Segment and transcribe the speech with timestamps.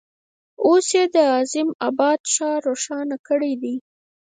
[0.65, 3.75] اوس یې د عظیم آباد ښار روښانه کړی دی.